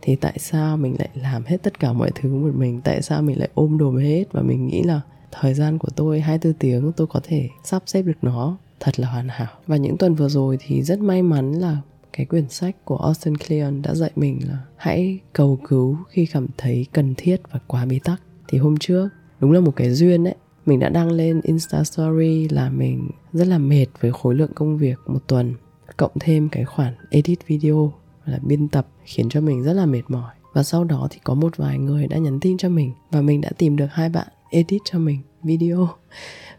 Thì 0.02 0.16
tại 0.16 0.38
sao 0.38 0.76
mình 0.76 0.96
lại 0.98 1.08
làm 1.14 1.44
hết 1.44 1.62
tất 1.62 1.80
cả 1.80 1.92
mọi 1.92 2.10
thứ 2.14 2.34
một 2.34 2.52
mình? 2.54 2.80
Tại 2.84 3.02
sao 3.02 3.22
mình 3.22 3.38
lại 3.38 3.48
ôm 3.54 3.78
đồm 3.78 3.96
hết? 3.96 4.24
Và 4.32 4.42
mình 4.42 4.66
nghĩ 4.66 4.82
là 4.82 5.00
thời 5.30 5.54
gian 5.54 5.78
của 5.78 5.88
tôi 5.96 6.20
24 6.20 6.58
tiếng, 6.58 6.92
tôi 6.92 7.06
có 7.06 7.20
thể 7.22 7.48
sắp 7.64 7.82
xếp 7.86 8.02
được 8.02 8.18
nó. 8.22 8.56
Thật 8.80 9.00
là 9.00 9.08
hoàn 9.08 9.28
hảo. 9.28 9.48
Và 9.66 9.76
những 9.76 9.96
tuần 9.96 10.14
vừa 10.14 10.28
rồi 10.28 10.58
thì 10.60 10.82
rất 10.82 10.98
may 10.98 11.22
mắn 11.22 11.52
là 11.52 11.76
cái 12.12 12.26
quyển 12.26 12.48
sách 12.48 12.84
của 12.84 12.96
Austin 12.96 13.36
Kleon 13.36 13.82
đã 13.82 13.94
dạy 13.94 14.10
mình 14.16 14.40
là 14.48 14.58
hãy 14.76 15.18
cầu 15.32 15.58
cứu 15.68 15.96
khi 16.08 16.26
cảm 16.26 16.46
thấy 16.56 16.86
cần 16.92 17.14
thiết 17.16 17.40
và 17.52 17.60
quá 17.66 17.86
bế 17.86 17.98
tắc. 18.04 18.22
Thì 18.48 18.58
hôm 18.58 18.76
trước, 18.76 19.08
đúng 19.40 19.52
là 19.52 19.60
một 19.60 19.76
cái 19.76 19.90
duyên 19.90 20.24
đấy 20.24 20.34
mình 20.66 20.78
đã 20.78 20.88
đăng 20.88 21.10
lên 21.10 21.40
Insta 21.42 21.84
Story 21.84 22.48
là 22.48 22.70
mình 22.70 23.10
rất 23.32 23.48
là 23.48 23.58
mệt 23.58 23.86
với 24.00 24.12
khối 24.12 24.34
lượng 24.34 24.50
công 24.54 24.78
việc 24.78 24.98
một 25.06 25.20
tuần, 25.26 25.54
cộng 25.96 26.12
thêm 26.20 26.48
cái 26.48 26.64
khoản 26.64 26.94
edit 27.10 27.46
video 27.46 27.92
là 28.24 28.38
biên 28.42 28.68
tập 28.68 28.86
khiến 29.04 29.28
cho 29.28 29.40
mình 29.40 29.62
rất 29.62 29.72
là 29.72 29.86
mệt 29.86 30.02
mỏi. 30.08 30.34
Và 30.52 30.62
sau 30.62 30.84
đó 30.84 31.08
thì 31.10 31.18
có 31.24 31.34
một 31.34 31.56
vài 31.56 31.78
người 31.78 32.06
đã 32.06 32.18
nhắn 32.18 32.40
tin 32.40 32.56
cho 32.56 32.68
mình 32.68 32.92
và 33.10 33.20
mình 33.20 33.40
đã 33.40 33.50
tìm 33.58 33.76
được 33.76 33.86
hai 33.90 34.08
bạn 34.08 34.28
edit 34.50 34.80
cho 34.84 34.98
mình 34.98 35.20
video. 35.42 35.88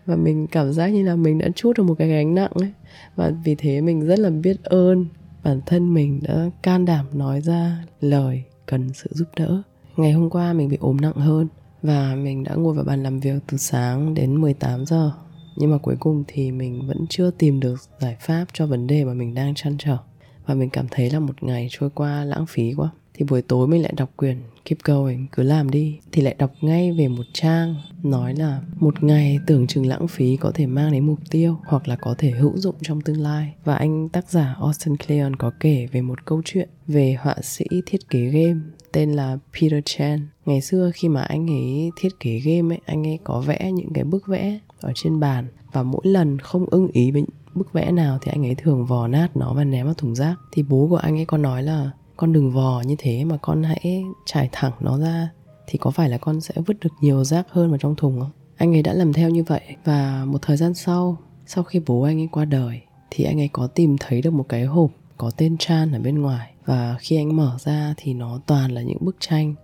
Và 0.06 0.16
mình 0.16 0.48
cảm 0.48 0.74
giác 0.74 0.88
như 0.88 1.04
là 1.04 1.16
mình 1.16 1.38
đã 1.38 1.48
chút 1.56 1.78
được 1.78 1.84
một 1.84 1.96
cái 1.98 2.08
gánh 2.08 2.36
nặng 2.36 2.52
ấy. 2.54 2.72
Và 3.16 3.32
vì 3.44 3.56
thế 3.56 3.82
mình 3.82 4.02
rất 4.06 4.20
là 4.20 4.30
biết 4.30 4.64
ơn 4.64 5.06
bản 5.44 5.62
thân 5.66 5.94
mình 5.94 6.20
đã 6.24 6.50
can 6.64 6.86
đảm 6.86 7.06
nói 7.14 7.42
ra 7.42 7.86
lời 8.02 8.44
cần 8.66 8.90
sự 8.94 9.10
giúp 9.14 9.28
đỡ. 9.36 9.62
Ngày 9.98 10.12
hôm 10.12 10.30
qua 10.30 10.54
mình 10.54 10.68
bị 10.68 10.78
ốm 10.80 10.98
nặng 11.02 11.16
hơn 11.16 11.48
và 11.82 12.16
mình 12.16 12.44
đã 12.44 12.56
ngồi 12.56 12.74
vào 12.74 12.84
bàn 12.84 13.04
làm 13.04 13.20
việc 13.20 13.44
từ 13.48 13.58
sáng 13.58 14.14
đến 14.14 14.42
18 14.42 14.86
giờ. 14.86 15.12
Nhưng 15.58 15.72
mà 15.72 15.78
cuối 15.78 15.96
cùng 16.00 16.24
thì 16.28 16.52
mình 16.52 16.88
vẫn 16.88 17.06
chưa 17.10 17.32
tìm 17.32 17.60
được 17.60 17.76
giải 18.00 18.18
pháp 18.20 18.46
cho 18.54 18.68
vấn 18.68 18.88
đề 18.88 19.04
mà 19.04 19.14
mình 19.14 19.34
đang 19.34 19.56
chăn 19.56 19.76
trở. 19.80 19.98
Và 20.46 20.54
mình 20.54 20.70
cảm 20.70 20.86
thấy 20.92 21.10
là 21.10 21.20
một 21.20 21.44
ngày 21.44 21.68
trôi 21.72 21.90
qua 21.90 22.24
lãng 22.26 22.46
phí 22.46 22.74
quá 22.74 22.90
thì 23.22 23.26
buổi 23.30 23.42
tối 23.42 23.68
mình 23.68 23.82
lại 23.82 23.94
đọc 23.98 24.10
quyển 24.16 24.38
Keep 24.66 24.78
Going, 24.84 25.28
cứ 25.32 25.44
làm 25.44 25.72
đi. 25.72 26.00
Thì 26.12 26.22
lại 26.22 26.36
đọc 26.40 26.52
ngay 26.62 26.92
về 26.92 27.08
một 27.08 27.24
trang 27.34 27.76
nói 28.04 28.36
là 28.36 28.62
một 28.80 29.04
ngày 29.04 29.40
tưởng 29.48 29.68
chừng 29.68 29.86
lãng 29.86 30.08
phí 30.08 30.38
có 30.38 30.52
thể 30.54 30.66
mang 30.66 30.92
đến 30.92 31.06
mục 31.06 31.20
tiêu 31.32 31.58
hoặc 31.66 31.88
là 31.88 31.96
có 31.96 32.16
thể 32.18 32.32
hữu 32.32 32.58
dụng 32.58 32.76
trong 32.82 33.02
tương 33.02 33.22
lai. 33.22 33.54
Và 33.64 33.76
anh 33.76 34.10
tác 34.10 34.30
giả 34.30 34.56
Austin 34.62 34.98
Kleon 34.98 35.36
có 35.36 35.52
kể 35.60 35.88
về 35.92 36.02
một 36.02 36.26
câu 36.26 36.42
chuyện 36.46 36.70
về 36.88 37.16
họa 37.20 37.36
sĩ 37.44 37.66
thiết 37.86 38.10
kế 38.10 38.20
game 38.20 38.60
tên 38.92 39.12
là 39.12 39.38
Peter 39.54 39.80
Chan. 39.86 40.28
Ngày 40.46 40.62
xưa 40.62 40.92
khi 40.94 41.10
mà 41.10 41.22
anh 41.22 41.48
ấy 41.50 41.92
thiết 42.00 42.20
kế 42.20 42.40
game 42.40 42.76
ấy, 42.76 42.82
anh 42.86 43.08
ấy 43.08 43.20
có 43.24 43.42
vẽ 43.42 43.72
những 43.72 43.94
cái 43.94 44.04
bức 44.04 44.28
vẽ 44.28 44.60
ở 44.80 44.92
trên 44.96 45.20
bàn. 45.20 45.48
Và 45.72 45.84
mỗi 45.84 46.02
lần 46.04 46.40
không 46.40 46.66
ưng 46.66 46.88
ý 46.88 47.12
với 47.12 47.24
bức 47.54 47.74
vẽ 47.74 47.92
nào 47.92 48.18
thì 48.22 48.32
anh 48.32 48.46
ấy 48.46 48.56
thường 48.56 48.86
vò 48.86 49.08
nát 49.08 49.38
nó 49.38 49.54
và 49.54 49.64
ném 49.64 49.86
vào 49.86 49.94
thùng 49.94 50.16
rác. 50.16 50.36
Thì 50.52 50.64
bố 50.64 50.88
của 50.90 50.96
anh 50.96 51.20
ấy 51.20 51.26
có 51.26 51.38
nói 51.38 51.64
là 51.64 51.92
con 52.22 52.34
đừng 52.34 52.52
vò 52.52 52.82
như 52.86 52.96
thế 52.98 53.24
mà 53.24 53.38
con 53.38 53.64
hãy 53.64 54.04
trải 54.26 54.50
thẳng 54.52 54.72
nó 54.80 54.98
ra, 54.98 55.30
thì 55.68 55.78
có 55.78 55.92
phải 55.92 56.10
là 56.10 56.18
con 56.18 56.42
sẽ 56.42 56.54
vứt 56.66 56.80
được 56.80 56.90
nhiều 57.02 57.24
rác 57.24 57.48
hơn 57.50 57.70
vào 57.70 57.78
trong 57.78 57.96
thùng 57.96 58.20
không? 58.20 58.30
Anh 58.58 58.76
ấy 58.76 58.84
đã 58.84 58.94
làm 58.94 59.14
theo 59.14 59.30
như 59.30 59.44
vậy 59.44 59.62
và 59.86 60.26
một 60.26 60.38
thời 60.42 60.58
gian 60.58 60.74
sau 60.74 61.18
sau 61.46 61.64
khi 61.64 61.82
bố 61.88 62.02
anh 62.02 62.20
ấy 62.20 62.30
qua 62.32 62.46
đời, 62.46 62.82
thì 63.10 63.24
anh 63.24 63.42
ấy 63.42 63.50
có 63.54 63.68
tìm 63.68 63.96
thấy 64.00 64.22
được 64.22 64.34
một 64.34 64.46
cái 64.50 64.66
hộp 64.66 64.92
có 65.18 65.32
tên 65.38 65.58
Chan 65.58 65.92
ở 65.92 66.00
bên 66.00 66.22
ngoài. 66.22 66.52
Và 66.66 66.96
khi 67.00 67.16
anh 67.16 67.36
mở 67.36 67.58
ra 67.60 67.94
thì 67.98 68.14
nó 68.14 68.40
toàn 68.46 68.72
là 68.72 68.82
những 68.82 68.98
bức 69.02 69.16
tranh 69.20 69.56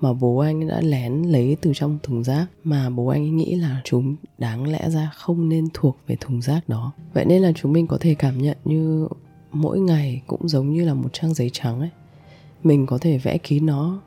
mà 0.00 0.12
bố 0.12 0.38
anh 0.38 0.68
đã 0.68 0.80
lén 0.80 1.22
lấy 1.22 1.56
từ 1.60 1.72
trong 1.74 1.98
thùng 2.02 2.24
rác 2.24 2.46
mà 2.64 2.90
bố 2.90 3.08
anh 3.08 3.36
nghĩ 3.36 3.54
là 3.54 3.80
chúng 3.84 4.16
đáng 4.38 4.72
lẽ 4.72 4.90
ra 4.90 5.10
không 5.14 5.48
nên 5.48 5.68
thuộc 5.74 5.96
về 6.06 6.16
thùng 6.20 6.42
rác 6.42 6.68
đó. 6.68 6.92
Vậy 7.14 7.24
nên 7.24 7.42
là 7.42 7.52
chúng 7.54 7.72
mình 7.72 7.86
có 7.86 7.98
thể 8.00 8.14
cảm 8.14 8.42
nhận 8.42 8.56
như 8.64 9.08
mỗi 9.52 9.80
ngày 9.80 10.22
cũng 10.26 10.48
giống 10.48 10.70
như 10.70 10.84
là 10.84 10.94
một 10.94 11.08
trang 11.12 11.34
giấy 11.34 11.50
trắng 11.52 11.80
ấy 11.80 11.90
mình 12.64 12.86
có 12.86 12.98
thể 12.98 13.18
vẽ 13.18 13.38
kín 13.38 13.66
nó, 13.66 14.00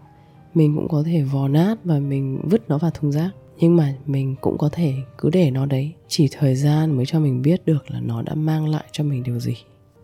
mình 0.53 0.75
cũng 0.75 0.88
có 0.88 1.03
thể 1.05 1.21
vò 1.21 1.47
nát 1.47 1.75
và 1.83 2.00
mình 2.00 2.41
vứt 2.43 2.69
nó 2.69 2.77
vào 2.77 2.91
thùng 2.91 3.12
rác. 3.12 3.29
Nhưng 3.59 3.75
mà 3.75 3.93
mình 4.05 4.35
cũng 4.41 4.57
có 4.57 4.69
thể 4.71 4.93
cứ 5.17 5.29
để 5.29 5.51
nó 5.51 5.65
đấy. 5.65 5.93
Chỉ 6.07 6.27
thời 6.31 6.55
gian 6.55 6.97
mới 6.97 7.05
cho 7.05 7.19
mình 7.19 7.41
biết 7.41 7.65
được 7.65 7.91
là 7.91 8.00
nó 8.00 8.21
đã 8.21 8.35
mang 8.35 8.67
lại 8.67 8.83
cho 8.91 9.03
mình 9.03 9.24
điều 9.24 9.39
gì. 9.39 9.55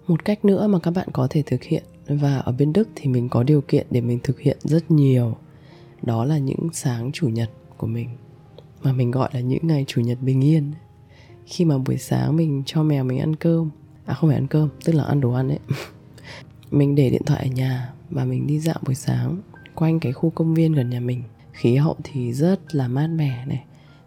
Một 0.07 0.25
cách 0.25 0.45
nữa 0.45 0.67
mà 0.67 0.79
các 0.79 0.91
bạn 0.91 1.07
có 1.13 1.27
thể 1.29 1.43
thực 1.45 1.63
hiện, 1.63 1.83
và 2.07 2.37
ở 2.37 2.51
bên 2.51 2.73
đức 2.73 2.89
thì 2.95 3.07
mình 3.07 3.29
có 3.29 3.43
điều 3.43 3.61
kiện 3.61 3.87
để 3.89 4.01
mình 4.01 4.19
thực 4.23 4.39
hiện 4.39 4.57
rất 4.63 4.91
nhiều. 4.91 5.37
Đó 6.01 6.25
là 6.25 6.37
những 6.37 6.69
sáng 6.73 7.11
chủ 7.11 7.29
nhật 7.29 7.49
của 7.77 7.87
mình, 7.87 8.09
mà 8.83 8.93
mình 8.93 9.11
gọi 9.11 9.29
là 9.33 9.39
những 9.39 9.67
ngày 9.67 9.85
chủ 9.87 10.01
nhật 10.01 10.17
bình 10.21 10.43
yên. 10.43 10.71
Khi 11.45 11.65
mà 11.65 11.77
buổi 11.77 11.97
sáng 11.97 12.35
mình 12.35 12.63
cho 12.65 12.83
mèo 12.83 13.03
mình 13.03 13.19
ăn 13.19 13.35
cơm 13.35 13.69
à 14.05 14.13
không 14.13 14.29
phải 14.29 14.37
ăn 14.37 14.47
cơm, 14.47 14.69
tức 14.85 14.93
là 14.93 15.03
ăn 15.03 15.21
đồ 15.21 15.31
ăn 15.31 15.49
ấy. 15.49 15.59
Mình 16.71 16.95
để 16.95 17.09
điện 17.09 17.23
thoại 17.25 17.47
ở 17.49 17.55
nhà 17.55 17.93
và 18.11 18.25
mình 18.25 18.47
đi 18.47 18.59
dạo 18.59 18.75
buổi 18.85 18.95
sáng 18.95 19.37
quanh 19.75 19.99
cái 19.99 20.11
khu 20.11 20.29
công 20.29 20.53
viên 20.53 20.73
gần 20.73 20.89
nhà 20.89 20.99
mình. 20.99 21.23
Khí 21.51 21.75
hậu 21.75 21.95
thì 22.03 22.33
rất 22.33 22.75
là 22.75 22.87
mát 22.87 23.07
mẻ 23.07 23.45
này. 23.45 23.63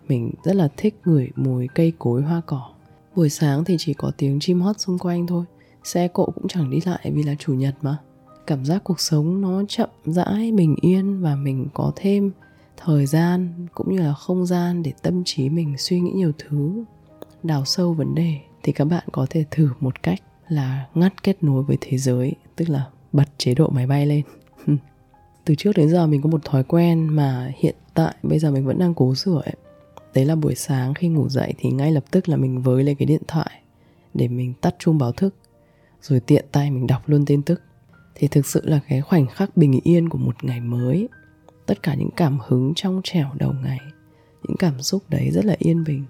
Mình 0.08 0.30
rất 0.44 0.56
là 0.56 0.68
thích 0.76 1.00
ngửi 1.04 1.30
mùi 1.36 1.68
cây 1.74 1.92
cối, 1.98 2.22
hoa 2.22 2.40
cỏ. 2.46 2.70
Buổi 3.16 3.30
sáng 3.30 3.64
thì 3.64 3.76
chỉ 3.78 3.94
có 3.94 4.12
tiếng 4.16 4.40
chim 4.40 4.60
hót 4.60 4.80
xung 4.80 4.98
quanh 4.98 5.26
thôi. 5.26 5.44
Xe 5.84 6.08
cộ 6.08 6.26
cũng 6.34 6.48
chẳng 6.48 6.70
đi 6.70 6.78
lại 6.84 7.10
vì 7.14 7.22
là 7.22 7.34
chủ 7.38 7.54
nhật 7.54 7.74
mà. 7.82 7.96
Cảm 8.46 8.64
giác 8.64 8.84
cuộc 8.84 9.00
sống 9.00 9.40
nó 9.40 9.62
chậm 9.68 9.88
rãi, 10.04 10.52
bình 10.52 10.76
yên 10.80 11.20
và 11.20 11.36
mình 11.36 11.68
có 11.74 11.92
thêm 11.96 12.30
thời 12.76 13.06
gian 13.06 13.66
cũng 13.74 13.92
như 13.96 14.02
là 14.02 14.12
không 14.14 14.46
gian 14.46 14.82
để 14.82 14.92
tâm 15.02 15.22
trí 15.24 15.48
mình 15.48 15.74
suy 15.78 16.00
nghĩ 16.00 16.12
nhiều 16.12 16.32
thứ, 16.38 16.84
đào 17.42 17.64
sâu 17.64 17.92
vấn 17.92 18.14
đề. 18.14 18.38
Thì 18.62 18.72
các 18.72 18.84
bạn 18.84 19.04
có 19.12 19.26
thể 19.30 19.44
thử 19.50 19.68
một 19.80 20.02
cách 20.02 20.22
là 20.48 20.86
ngắt 20.94 21.22
kết 21.22 21.44
nối 21.44 21.62
với 21.62 21.78
thế 21.80 21.98
giới, 21.98 22.34
tức 22.56 22.68
là 22.68 22.86
bật 23.14 23.28
chế 23.38 23.54
độ 23.54 23.68
máy 23.68 23.86
bay 23.86 24.06
lên. 24.06 24.22
Từ 25.44 25.54
trước 25.54 25.72
đến 25.76 25.88
giờ 25.88 26.06
mình 26.06 26.22
có 26.22 26.28
một 26.28 26.44
thói 26.44 26.64
quen 26.64 27.06
mà 27.06 27.52
hiện 27.56 27.74
tại 27.94 28.14
bây 28.22 28.38
giờ 28.38 28.50
mình 28.50 28.66
vẫn 28.66 28.78
đang 28.78 28.94
cố 28.94 29.14
sửa 29.14 29.40
ấy. 29.44 29.54
Đấy 30.14 30.24
là 30.24 30.36
buổi 30.36 30.54
sáng 30.54 30.94
khi 30.94 31.08
ngủ 31.08 31.28
dậy 31.28 31.54
thì 31.58 31.70
ngay 31.70 31.92
lập 31.92 32.04
tức 32.10 32.28
là 32.28 32.36
mình 32.36 32.62
với 32.62 32.84
lên 32.84 32.96
cái 32.96 33.06
điện 33.06 33.22
thoại 33.28 33.50
để 34.14 34.28
mình 34.28 34.54
tắt 34.60 34.74
chuông 34.78 34.98
báo 34.98 35.12
thức, 35.12 35.34
rồi 36.02 36.20
tiện 36.20 36.44
tay 36.52 36.70
mình 36.70 36.86
đọc 36.86 37.02
luôn 37.06 37.24
tin 37.24 37.42
tức. 37.42 37.62
Thì 38.14 38.28
thực 38.28 38.46
sự 38.46 38.60
là 38.64 38.80
cái 38.88 39.00
khoảnh 39.00 39.26
khắc 39.26 39.56
bình 39.56 39.80
yên 39.84 40.08
của 40.08 40.18
một 40.18 40.44
ngày 40.44 40.60
mới, 40.60 41.08
tất 41.66 41.82
cả 41.82 41.94
những 41.94 42.10
cảm 42.16 42.38
hứng 42.46 42.72
trong 42.76 43.00
trẻo 43.04 43.30
đầu 43.34 43.52
ngày, 43.62 43.78
những 44.42 44.56
cảm 44.56 44.82
xúc 44.82 45.02
đấy 45.08 45.30
rất 45.30 45.44
là 45.44 45.56
yên 45.58 45.84
bình. 45.84 46.04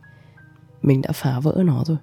Mình 0.82 1.02
đã 1.02 1.12
phá 1.12 1.40
vỡ 1.40 1.62
nó 1.66 1.84
rồi. 1.86 1.98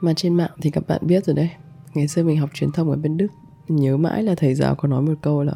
Mà 0.00 0.14
trên 0.14 0.34
mạng 0.34 0.50
thì 0.60 0.70
các 0.70 0.86
bạn 0.88 1.00
biết 1.06 1.24
rồi 1.24 1.36
đấy, 1.36 1.50
ngày 1.94 2.08
xưa 2.08 2.24
mình 2.24 2.38
học 2.38 2.50
truyền 2.54 2.72
thông 2.72 2.90
ở 2.90 2.96
bên 2.96 3.16
đức 3.16 3.28
nhớ 3.68 3.96
mãi 3.96 4.22
là 4.22 4.34
thầy 4.34 4.54
giáo 4.54 4.74
có 4.74 4.88
nói 4.88 5.02
một 5.02 5.14
câu 5.22 5.42
là 5.42 5.52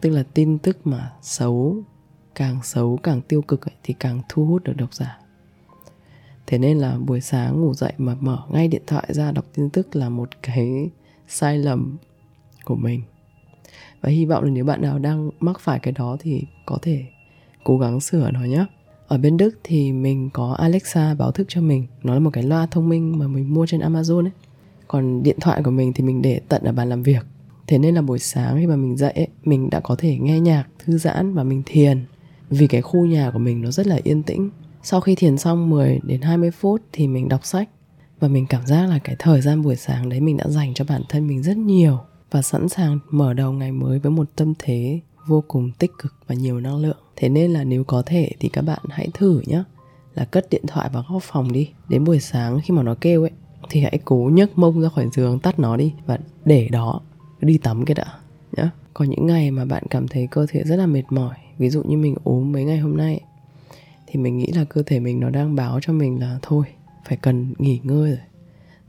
tức 0.00 0.10
là 0.10 0.22
tin 0.34 0.58
tức 0.58 0.86
mà 0.86 1.12
xấu 1.22 1.76
càng 2.34 2.58
xấu 2.62 2.98
càng 3.02 3.20
tiêu 3.20 3.42
cực 3.42 3.66
ấy, 3.66 3.74
thì 3.82 3.94
càng 3.94 4.22
thu 4.28 4.46
hút 4.46 4.64
được 4.64 4.76
độc 4.76 4.94
giả. 4.94 5.18
Thế 6.46 6.58
nên 6.58 6.78
là 6.78 6.98
buổi 6.98 7.20
sáng 7.20 7.60
ngủ 7.60 7.74
dậy 7.74 7.92
mà 7.98 8.16
mở 8.20 8.38
ngay 8.50 8.68
điện 8.68 8.82
thoại 8.86 9.04
ra 9.08 9.32
đọc 9.32 9.44
tin 9.54 9.70
tức 9.70 9.96
là 9.96 10.08
một 10.08 10.28
cái 10.42 10.90
sai 11.28 11.58
lầm 11.58 11.96
của 12.64 12.76
mình. 12.76 13.02
Và 14.00 14.10
hy 14.10 14.24
vọng 14.24 14.44
là 14.44 14.50
nếu 14.50 14.64
bạn 14.64 14.82
nào 14.82 14.98
đang 14.98 15.30
mắc 15.40 15.60
phải 15.60 15.78
cái 15.78 15.92
đó 15.92 16.16
thì 16.20 16.44
có 16.66 16.78
thể 16.82 17.04
cố 17.64 17.78
gắng 17.78 18.00
sửa 18.00 18.30
nó 18.30 18.40
nhé. 18.40 18.64
Ở 19.08 19.18
bên 19.18 19.36
Đức 19.36 19.58
thì 19.64 19.92
mình 19.92 20.30
có 20.30 20.52
Alexa 20.52 21.14
báo 21.14 21.32
thức 21.32 21.46
cho 21.48 21.60
mình. 21.60 21.86
Nó 22.02 22.14
là 22.14 22.20
một 22.20 22.30
cái 22.32 22.44
loa 22.44 22.66
thông 22.66 22.88
minh 22.88 23.18
mà 23.18 23.28
mình 23.28 23.54
mua 23.54 23.66
trên 23.66 23.80
Amazon 23.80 24.24
ấy. 24.24 24.32
Còn 24.88 25.22
điện 25.22 25.36
thoại 25.40 25.62
của 25.62 25.70
mình 25.70 25.92
thì 25.92 26.04
mình 26.04 26.22
để 26.22 26.40
tận 26.48 26.64
ở 26.64 26.72
bàn 26.72 26.88
làm 26.88 27.02
việc 27.02 27.26
thế 27.72 27.78
nên 27.78 27.94
là 27.94 28.02
buổi 28.02 28.18
sáng 28.18 28.56
khi 28.60 28.66
mà 28.66 28.76
mình 28.76 28.96
dậy 28.96 29.12
ấy, 29.12 29.28
mình 29.44 29.70
đã 29.70 29.80
có 29.80 29.96
thể 29.98 30.18
nghe 30.18 30.40
nhạc 30.40 30.64
thư 30.78 30.98
giãn 30.98 31.34
và 31.34 31.42
mình 31.44 31.62
thiền. 31.66 32.04
Vì 32.50 32.66
cái 32.66 32.82
khu 32.82 33.06
nhà 33.06 33.30
của 33.32 33.38
mình 33.38 33.62
nó 33.62 33.70
rất 33.70 33.86
là 33.86 33.98
yên 34.02 34.22
tĩnh. 34.22 34.50
Sau 34.82 35.00
khi 35.00 35.14
thiền 35.14 35.38
xong 35.38 35.70
10 35.70 36.00
đến 36.02 36.20
20 36.20 36.50
phút 36.50 36.82
thì 36.92 37.08
mình 37.08 37.28
đọc 37.28 37.46
sách. 37.46 37.68
Và 38.20 38.28
mình 38.28 38.46
cảm 38.46 38.66
giác 38.66 38.86
là 38.86 38.98
cái 38.98 39.16
thời 39.18 39.40
gian 39.40 39.62
buổi 39.62 39.76
sáng 39.76 40.08
đấy 40.08 40.20
mình 40.20 40.36
đã 40.36 40.48
dành 40.48 40.74
cho 40.74 40.84
bản 40.88 41.02
thân 41.08 41.26
mình 41.26 41.42
rất 41.42 41.56
nhiều 41.56 41.98
và 42.30 42.42
sẵn 42.42 42.68
sàng 42.68 42.98
mở 43.10 43.34
đầu 43.34 43.52
ngày 43.52 43.72
mới 43.72 43.98
với 43.98 44.12
một 44.12 44.28
tâm 44.36 44.52
thế 44.58 45.00
vô 45.26 45.44
cùng 45.48 45.70
tích 45.78 45.92
cực 46.02 46.14
và 46.26 46.34
nhiều 46.34 46.60
năng 46.60 46.76
lượng. 46.76 46.98
Thế 47.16 47.28
nên 47.28 47.52
là 47.52 47.64
nếu 47.64 47.84
có 47.84 48.02
thể 48.06 48.30
thì 48.40 48.48
các 48.48 48.62
bạn 48.62 48.80
hãy 48.90 49.08
thử 49.14 49.40
nhé 49.46 49.62
là 50.14 50.24
cất 50.24 50.46
điện 50.50 50.64
thoại 50.66 50.90
vào 50.92 51.04
góc 51.10 51.22
phòng 51.22 51.52
đi. 51.52 51.70
Đến 51.88 52.04
buổi 52.04 52.20
sáng 52.20 52.60
khi 52.64 52.74
mà 52.74 52.82
nó 52.82 52.94
kêu 53.00 53.22
ấy 53.22 53.30
thì 53.70 53.80
hãy 53.80 53.98
cố 54.04 54.30
nhấc 54.32 54.58
mông 54.58 54.80
ra 54.80 54.88
khỏi 54.88 55.08
giường 55.12 55.38
tắt 55.38 55.58
nó 55.58 55.76
đi 55.76 55.92
và 56.06 56.18
để 56.44 56.68
đó 56.68 57.00
đi 57.46 57.58
tắm 57.58 57.84
cái 57.84 57.94
đã, 57.94 58.06
nhá. 58.56 58.70
Có 58.94 59.04
những 59.04 59.26
ngày 59.26 59.50
mà 59.50 59.64
bạn 59.64 59.82
cảm 59.90 60.08
thấy 60.08 60.26
cơ 60.30 60.46
thể 60.48 60.62
rất 60.64 60.76
là 60.76 60.86
mệt 60.86 61.02
mỏi, 61.10 61.36
ví 61.58 61.70
dụ 61.70 61.82
như 61.82 61.96
mình 61.96 62.14
ốm 62.24 62.52
mấy 62.52 62.64
ngày 62.64 62.78
hôm 62.78 62.96
nay, 62.96 63.20
thì 64.06 64.20
mình 64.20 64.38
nghĩ 64.38 64.46
là 64.46 64.64
cơ 64.64 64.82
thể 64.86 65.00
mình 65.00 65.20
nó 65.20 65.30
đang 65.30 65.56
báo 65.56 65.78
cho 65.82 65.92
mình 65.92 66.20
là 66.20 66.38
thôi, 66.42 66.64
phải 67.04 67.16
cần 67.16 67.54
nghỉ 67.58 67.80
ngơi 67.82 68.10
rồi. 68.10 68.20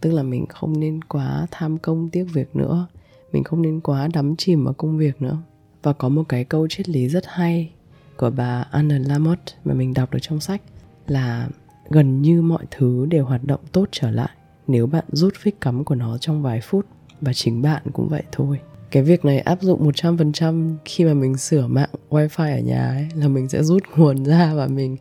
Tức 0.02 0.12
là 0.12 0.24
mình 0.24 0.46
không 0.50 0.80
nên 0.80 1.04
quá 1.04 1.48
tham 1.52 1.78
công 1.78 2.10
tiếc 2.10 2.24
việc 2.34 2.56
nữa, 2.56 2.88
mình 3.32 3.44
không 3.44 3.62
nên 3.62 3.80
quá 3.80 4.08
đắm 4.14 4.36
chìm 4.36 4.64
vào 4.64 4.74
công 4.74 4.98
việc 4.98 5.22
nữa. 5.22 5.38
Và 5.84 5.94
có 5.94 6.10
một 6.10 6.24
cái 6.30 6.44
câu 6.44 6.68
triết 6.68 6.90
lý 6.90 7.10
rất 7.10 7.24
hay 7.28 7.72
của 8.18 8.30
bà 8.30 8.66
Anna 8.72 8.98
Lamott 8.98 9.40
mà 9.66 9.74
mình 9.74 9.94
đọc 9.94 10.12
được 10.12 10.20
trong 10.22 10.40
sách 10.40 10.62
là 11.08 11.50
gần 11.90 12.22
như 12.22 12.42
mọi 12.42 12.66
thứ 12.72 13.06
đều 13.06 13.26
hoạt 13.26 13.44
động 13.44 13.60
tốt 13.72 13.90
trở 13.92 14.12
lại 14.12 14.30
nếu 14.68 14.88
bạn 14.88 15.06
rút 15.12 15.34
phích 15.40 15.62
cắm 15.62 15.84
của 15.84 15.96
nó 15.96 16.18
trong 16.18 16.42
vài 16.42 16.62
phút 16.62 16.86
và 17.22 17.34
chính 17.34 17.62
bạn 17.62 17.82
cũng 17.94 18.08
vậy 18.08 18.24
thôi. 18.32 18.60
Cái 18.92 19.04
việc 19.04 19.26
này 19.26 19.40
áp 19.40 19.62
dụng 19.62 19.90
100% 19.90 20.76
khi 20.86 21.06
mà 21.06 21.14
mình 21.14 21.38
sửa 21.38 21.68
mạng 21.68 21.90
wifi 22.10 22.56
ở 22.56 22.60
nhà 22.60 22.88
ấy, 22.88 23.08
là 23.16 23.28
mình 23.28 23.50
sẽ 23.50 23.64
rút 23.64 23.84
nguồn 23.96 24.26
ra 24.26 24.54
và 24.54 24.68
mình 24.68 24.98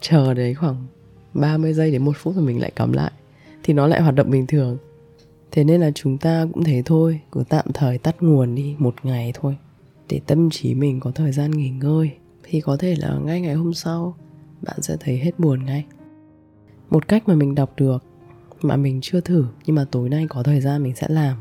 chờ 0.00 0.34
đấy 0.34 0.54
khoảng 0.54 0.86
30 1.34 1.72
giây 1.72 1.90
đến 1.90 2.04
một 2.04 2.16
phút 2.16 2.34
rồi 2.34 2.44
mình 2.44 2.60
lại 2.60 2.70
cắm 2.70 2.92
lại. 2.92 3.12
Thì 3.62 3.74
nó 3.74 3.86
lại 3.86 4.02
hoạt 4.02 4.14
động 4.14 4.30
bình 4.30 4.46
thường. 4.46 4.78
Thế 5.50 5.64
nên 5.64 5.80
là 5.80 5.90
chúng 5.94 6.18
ta 6.18 6.46
cũng 6.54 6.64
thế 6.64 6.82
thôi, 6.84 7.20
cứ 7.32 7.44
tạm 7.48 7.64
thời 7.74 7.98
tắt 7.98 8.16
nguồn 8.20 8.54
đi 8.54 8.76
một 8.78 8.94
ngày 9.02 9.32
thôi, 9.34 9.56
để 10.08 10.20
tâm 10.26 10.50
trí 10.50 10.74
mình 10.74 11.00
có 11.00 11.10
thời 11.10 11.32
gian 11.32 11.50
nghỉ 11.50 11.70
ngơi. 11.70 12.10
Thì 12.42 12.60
có 12.60 12.76
thể 12.76 12.94
là 12.98 13.18
ngay 13.24 13.40
ngày 13.40 13.54
hôm 13.54 13.74
sau, 13.74 14.16
bạn 14.62 14.82
sẽ 14.82 14.96
thấy 15.00 15.18
hết 15.18 15.38
buồn 15.38 15.64
ngay. 15.64 15.84
Một 16.90 17.08
cách 17.08 17.28
mà 17.28 17.34
mình 17.34 17.54
đọc 17.54 17.72
được 17.76 18.04
mà 18.64 18.76
mình 18.76 19.00
chưa 19.02 19.20
thử, 19.20 19.46
nhưng 19.66 19.76
mà 19.76 19.84
tối 19.90 20.08
nay 20.08 20.26
có 20.28 20.42
thời 20.42 20.60
gian 20.60 20.82
mình 20.82 20.94
sẽ 20.96 21.06
làm. 21.10 21.36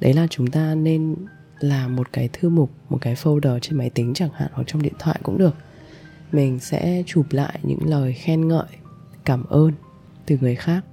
Đấy 0.00 0.14
là 0.14 0.26
chúng 0.30 0.46
ta 0.46 0.74
nên 0.74 1.16
làm 1.60 1.96
một 1.96 2.12
cái 2.12 2.28
thư 2.32 2.48
mục, 2.48 2.70
một 2.88 2.98
cái 3.00 3.14
folder 3.14 3.58
trên 3.58 3.78
máy 3.78 3.90
tính 3.90 4.14
chẳng 4.14 4.30
hạn, 4.34 4.50
hoặc 4.52 4.64
trong 4.66 4.82
điện 4.82 4.92
thoại 4.98 5.20
cũng 5.22 5.38
được. 5.38 5.54
Mình 6.32 6.58
sẽ 6.58 7.02
chụp 7.06 7.26
lại 7.30 7.58
những 7.62 7.86
lời 7.86 8.12
khen 8.12 8.48
ngợi, 8.48 8.66
cảm 9.24 9.44
ơn 9.44 9.72
từ 10.26 10.38
người 10.40 10.54
khác. 10.54 10.84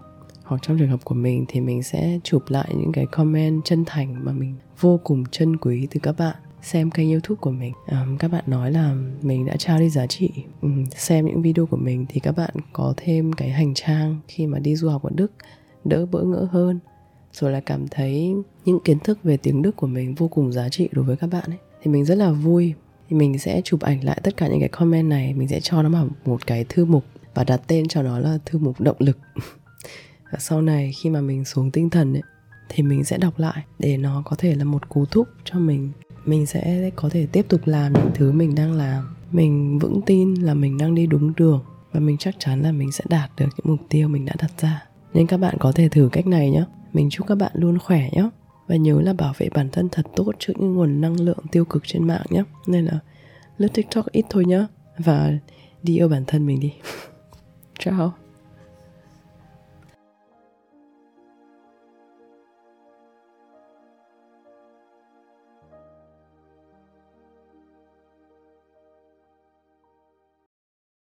Hoặc 0.43 0.61
trong 0.61 0.79
trường 0.79 0.89
hợp 0.89 0.99
của 1.03 1.15
mình 1.15 1.45
thì 1.47 1.61
mình 1.61 1.83
sẽ 1.83 2.19
chụp 2.23 2.43
lại 2.47 2.69
những 2.77 2.91
cái 2.91 3.05
comment 3.05 3.65
chân 3.65 3.83
thành 3.85 4.25
mà 4.25 4.31
mình 4.31 4.55
vô 4.79 4.99
cùng 5.03 5.23
trân 5.31 5.57
quý 5.57 5.87
từ 5.91 5.99
các 6.03 6.17
bạn 6.17 6.35
xem 6.63 6.91
kênh 6.91 7.11
youtube 7.11 7.39
của 7.39 7.51
mình. 7.51 7.73
Um, 7.91 8.17
các 8.17 8.31
bạn 8.31 8.43
nói 8.47 8.71
là 8.71 8.95
mình 9.21 9.45
đã 9.45 9.55
trao 9.57 9.79
đi 9.79 9.89
giá 9.89 10.07
trị 10.07 10.29
um, 10.61 10.85
xem 10.95 11.25
những 11.25 11.41
video 11.41 11.65
của 11.65 11.77
mình 11.77 12.05
thì 12.09 12.19
các 12.19 12.31
bạn 12.31 12.53
có 12.73 12.93
thêm 12.97 13.33
cái 13.33 13.49
hành 13.49 13.73
trang 13.73 14.19
khi 14.27 14.47
mà 14.47 14.59
đi 14.59 14.75
du 14.75 14.89
học 14.89 15.03
ở 15.03 15.09
đức 15.15 15.31
đỡ 15.85 16.05
bỡ 16.05 16.23
ngỡ 16.23 16.47
hơn. 16.51 16.79
Rồi 17.33 17.51
là 17.51 17.59
cảm 17.59 17.87
thấy 17.87 18.35
những 18.65 18.79
kiến 18.83 18.99
thức 18.99 19.19
về 19.23 19.37
tiếng 19.37 19.61
đức 19.61 19.75
của 19.75 19.87
mình 19.87 20.15
vô 20.15 20.27
cùng 20.27 20.51
giá 20.51 20.69
trị 20.69 20.89
đối 20.91 21.05
với 21.05 21.15
các 21.15 21.27
bạn 21.27 21.43
ấy. 21.47 21.57
Thì 21.81 21.91
mình 21.91 22.05
rất 22.05 22.15
là 22.15 22.31
vui. 22.31 22.73
Thì 23.09 23.15
mình 23.15 23.39
sẽ 23.39 23.61
chụp 23.63 23.81
ảnh 23.81 24.03
lại 24.03 24.19
tất 24.23 24.37
cả 24.37 24.47
những 24.47 24.59
cái 24.59 24.69
comment 24.69 25.09
này. 25.09 25.33
Mình 25.33 25.47
sẽ 25.47 25.59
cho 25.59 25.83
nó 25.83 25.89
vào 25.89 26.07
một 26.25 26.47
cái 26.47 26.65
thư 26.69 26.85
mục 26.85 27.05
và 27.33 27.43
đặt 27.43 27.61
tên 27.67 27.87
cho 27.87 28.01
nó 28.01 28.19
là 28.19 28.37
thư 28.45 28.59
mục 28.59 28.81
động 28.81 28.97
lực. 28.99 29.17
Và 30.31 30.39
sau 30.39 30.61
này 30.61 30.91
khi 31.01 31.09
mà 31.09 31.21
mình 31.21 31.45
xuống 31.45 31.71
tinh 31.71 31.89
thần 31.89 32.13
ấy 32.13 32.21
thì 32.73 32.83
mình 32.83 33.03
sẽ 33.03 33.17
đọc 33.17 33.39
lại 33.39 33.63
để 33.79 33.97
nó 33.97 34.21
có 34.25 34.35
thể 34.35 34.55
là 34.55 34.63
một 34.63 34.89
cú 34.89 35.05
thúc 35.05 35.27
cho 35.43 35.59
mình. 35.59 35.91
Mình 36.25 36.45
sẽ 36.45 36.89
có 36.95 37.09
thể 37.09 37.25
tiếp 37.25 37.45
tục 37.49 37.61
làm 37.65 37.93
những 37.93 38.11
thứ 38.13 38.31
mình 38.31 38.55
đang 38.55 38.73
làm. 38.73 39.15
Mình 39.31 39.79
vững 39.79 40.01
tin 40.05 40.33
là 40.33 40.53
mình 40.53 40.77
đang 40.77 40.95
đi 40.95 41.07
đúng 41.07 41.33
đường 41.35 41.63
và 41.91 41.99
mình 41.99 42.17
chắc 42.17 42.35
chắn 42.39 42.61
là 42.61 42.71
mình 42.71 42.91
sẽ 42.91 43.03
đạt 43.09 43.31
được 43.37 43.45
những 43.57 43.75
mục 43.77 43.85
tiêu 43.89 44.07
mình 44.07 44.25
đã 44.25 44.33
đặt 44.39 44.51
ra. 44.57 44.83
Nên 45.13 45.27
các 45.27 45.37
bạn 45.37 45.55
có 45.59 45.71
thể 45.71 45.89
thử 45.89 46.09
cách 46.11 46.27
này 46.27 46.51
nhé. 46.51 46.65
Mình 46.93 47.09
chúc 47.09 47.27
các 47.27 47.35
bạn 47.35 47.51
luôn 47.55 47.79
khỏe 47.79 48.09
nhé 48.11 48.29
và 48.67 48.75
nhớ 48.75 49.01
là 49.01 49.13
bảo 49.13 49.33
vệ 49.37 49.49
bản 49.49 49.69
thân 49.71 49.89
thật 49.91 50.05
tốt 50.15 50.31
trước 50.39 50.53
những 50.57 50.73
nguồn 50.73 51.01
năng 51.01 51.19
lượng 51.19 51.45
tiêu 51.51 51.65
cực 51.65 51.83
trên 51.85 52.07
mạng 52.07 52.25
nhé. 52.29 52.43
Nên 52.67 52.85
là 52.85 52.99
lướt 53.57 53.73
tiktok 53.73 54.11
ít 54.11 54.25
thôi 54.29 54.45
nhé 54.45 54.65
và 54.97 55.31
đi 55.83 55.97
yêu 55.97 56.07
bản 56.07 56.23
thân 56.27 56.45
mình 56.45 56.59
đi. 56.59 56.73
Ciao 57.79 58.13